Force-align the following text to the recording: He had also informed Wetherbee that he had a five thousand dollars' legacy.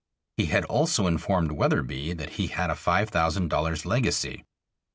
He 0.37 0.47
had 0.47 0.65
also 0.65 1.05
informed 1.05 1.51
Wetherbee 1.51 2.13
that 2.13 2.31
he 2.31 2.47
had 2.47 2.71
a 2.71 2.75
five 2.75 3.09
thousand 3.09 3.49
dollars' 3.49 3.85
legacy. 3.85 4.43